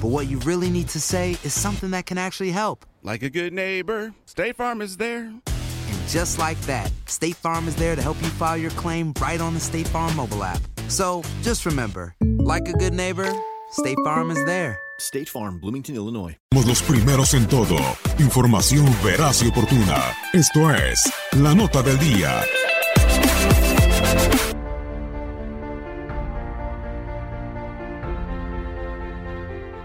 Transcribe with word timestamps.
but 0.00 0.08
what 0.08 0.28
you 0.28 0.38
really 0.40 0.70
need 0.70 0.88
to 0.88 1.00
say 1.00 1.32
is 1.44 1.52
something 1.52 1.90
that 1.90 2.06
can 2.06 2.18
actually 2.18 2.50
help. 2.50 2.86
Like 3.02 3.22
a 3.22 3.30
good 3.30 3.52
neighbor, 3.52 4.12
State 4.24 4.56
Farm 4.56 4.80
is 4.80 4.96
there. 4.96 5.24
And 5.26 6.08
just 6.08 6.38
like 6.38 6.60
that, 6.62 6.90
State 7.06 7.36
Farm 7.36 7.68
is 7.68 7.76
there 7.76 7.96
to 7.96 8.02
help 8.02 8.20
you 8.22 8.28
file 8.28 8.56
your 8.56 8.70
claim 8.72 9.12
right 9.20 9.40
on 9.40 9.54
the 9.54 9.60
State 9.60 9.88
Farm 9.88 10.14
mobile 10.16 10.42
app. 10.42 10.60
So 10.88 11.22
just 11.42 11.66
remember, 11.66 12.14
like 12.38 12.68
a 12.68 12.72
good 12.72 12.94
neighbor, 12.94 13.30
State 13.72 13.98
Farm 14.04 14.30
is 14.30 14.44
there. 14.46 14.78
State 14.98 15.28
Farm, 15.28 15.58
Bloomington, 15.60 15.94
Illinois. 15.96 16.36
Somos 16.52 16.66
los 16.66 16.82
primeros 16.82 17.34
en 17.34 17.46
todo. 17.46 17.78
Información 18.18 18.86
veraz 19.02 19.42
y 19.42 19.48
oportuna. 19.48 20.14
Esto 20.32 20.70
es 20.70 21.10
La 21.32 21.54
Nota 21.54 21.82
del 21.82 21.98
Día. 21.98 22.42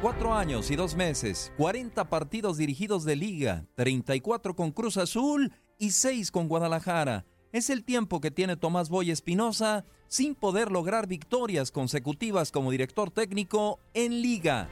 Cuatro 0.05 0.35
años 0.35 0.69
y 0.69 0.75
dos 0.75 0.95
meses, 0.95 1.51
40 1.57 2.11
partidos 2.11 2.57
dirigidos 2.57 3.05
de 3.05 3.15
liga, 3.15 3.65
34 3.73 4.55
con 4.55 4.71
Cruz 4.71 4.97
Azul 4.97 5.51
y 5.79 5.89
6 5.89 6.29
con 6.29 6.47
Guadalajara. 6.47 7.25
Es 7.51 7.71
el 7.71 7.83
tiempo 7.83 8.21
que 8.21 8.29
tiene 8.29 8.55
Tomás 8.55 8.89
Boy 8.89 9.09
Espinosa 9.09 9.83
sin 10.07 10.35
poder 10.35 10.71
lograr 10.71 11.07
victorias 11.07 11.71
consecutivas 11.71 12.51
como 12.51 12.69
director 12.69 13.09
técnico 13.09 13.79
en 13.95 14.21
liga. 14.21 14.69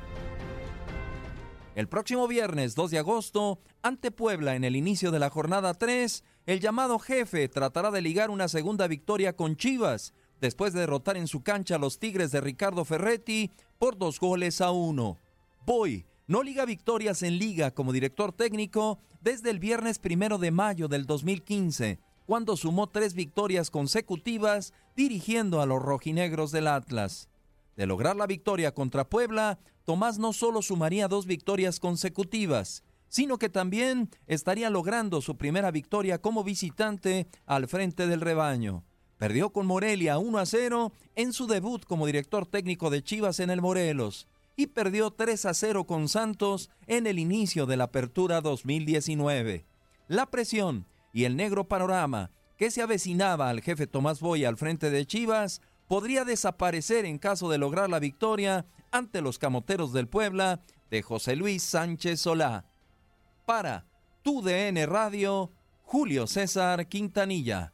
El 1.74 1.88
próximo 1.88 2.28
viernes 2.28 2.76
2 2.76 2.92
de 2.92 3.00
agosto, 3.00 3.58
ante 3.82 4.12
Puebla 4.12 4.54
en 4.54 4.64
el 4.64 4.76
inicio 4.76 5.10
de 5.10 5.18
la 5.18 5.32
jornada 5.32 5.74
3, 5.74 6.24
el 6.46 6.60
llamado 6.60 7.00
jefe 7.00 7.50
tratará 7.50 7.90
de 7.90 8.04
ligar 8.04 8.30
una 8.30 8.48
segunda 8.50 8.86
victoria 8.86 9.36
con 9.36 9.58
Chivas, 9.58 10.14
después 10.42 10.74
de 10.74 10.82
derrotar 10.82 11.18
en 11.18 11.28
su 11.28 11.42
cancha 11.42 11.78
a 11.78 11.80
los 11.80 11.98
Tigres 11.98 12.32
de 12.32 12.40
Ricardo 12.40 12.86
Ferretti 12.86 13.50
por 13.80 13.98
dos 13.98 14.20
goles 14.20 14.62
a 14.62 14.70
uno. 14.70 15.18
Boy 15.66 16.06
no 16.28 16.44
liga 16.44 16.66
victorias 16.66 17.24
en 17.24 17.38
liga 17.38 17.72
como 17.72 17.94
director 17.94 18.34
técnico 18.34 19.00
desde 19.22 19.50
el 19.50 19.60
viernes 19.60 19.98
primero 19.98 20.38
de 20.38 20.52
mayo 20.52 20.90
del 20.90 21.06
2015, 21.06 22.00
cuando 22.26 22.58
sumó 22.58 22.88
tres 22.88 23.14
victorias 23.14 23.70
consecutivas 23.70 24.74
dirigiendo 24.96 25.62
a 25.62 25.66
los 25.66 25.82
rojinegros 25.82 26.52
del 26.52 26.68
Atlas. 26.68 27.30
De 27.78 27.86
lograr 27.86 28.18
la 28.18 28.28
victoria 28.28 28.74
contra 28.74 29.10
Puebla, 29.10 29.60
Tomás 29.86 30.20
no 30.20 30.34
solo 30.34 30.62
sumaría 30.62 31.08
dos 31.08 31.26
victorias 31.26 31.80
consecutivas, 31.80 32.84
sino 33.08 33.38
que 33.38 33.50
también 33.50 34.10
estaría 34.28 34.70
logrando 34.70 35.22
su 35.22 35.38
primera 35.38 35.72
victoria 35.72 36.20
como 36.20 36.44
visitante 36.44 37.28
al 37.46 37.68
frente 37.70 38.08
del 38.08 38.22
rebaño. 38.22 38.84
Perdió 39.18 39.52
con 39.52 39.66
Morelia 39.66 40.18
1 40.18 40.38
a 40.38 40.46
0 40.46 40.92
en 41.16 41.32
su 41.32 41.48
debut 41.48 41.86
como 41.86 42.06
director 42.06 42.46
técnico 42.46 42.90
de 42.90 43.02
Chivas 43.02 43.40
en 43.40 43.50
el 43.50 43.62
Morelos 43.62 44.28
y 44.56 44.68
perdió 44.68 45.12
3 45.12 45.46
a 45.46 45.54
0 45.54 45.86
con 45.86 46.08
Santos 46.08 46.70
en 46.88 47.08
el 47.08 47.20
inicio 47.20 47.66
de 47.66 47.78
la 47.78 47.86
apertura 47.86 48.42
2019. 48.42 49.66
La 50.08 50.30
presión 50.30 50.86
y 51.12 51.26
el 51.26 51.36
negro 51.36 51.68
panorama 51.68 52.32
que 52.58 52.72
se 52.72 52.82
avecinaba 52.82 53.50
al 53.50 53.62
jefe 53.62 53.88
Tomás 53.88 54.20
Boy 54.20 54.46
al 54.46 54.58
frente 54.58 54.90
de 54.90 55.06
Chivas 55.06 55.62
podría 55.88 56.24
desaparecer 56.24 57.06
en 57.06 57.18
caso 57.18 57.50
de 57.50 57.58
lograr 57.58 57.90
la 57.90 58.00
victoria 58.00 58.66
ante 58.92 59.22
los 59.22 59.40
camoteros 59.40 59.92
del 59.92 60.08
Puebla 60.08 60.62
de 60.90 61.02
José 61.02 61.36
Luis 61.36 61.64
Sánchez 61.64 62.22
Solá. 62.22 62.66
Para 63.46 63.86
tu 64.22 64.42
DN 64.42 64.86
Radio, 64.86 65.52
Julio 65.82 66.28
César 66.28 66.88
Quintanilla. 66.88 67.74